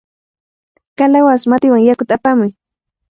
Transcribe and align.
¡Kalawasa 0.97 1.49
matiwan 1.49 1.85
yakuta 1.87 2.13
apamuy! 2.17 2.51